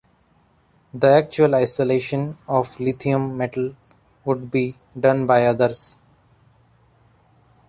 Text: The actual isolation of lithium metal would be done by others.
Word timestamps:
The 0.95 1.09
actual 1.09 1.53
isolation 1.53 2.35
of 2.47 2.79
lithium 2.79 3.37
metal 3.37 3.75
would 4.25 4.49
be 4.49 4.75
done 4.99 5.27
by 5.27 5.45
others. 5.45 5.99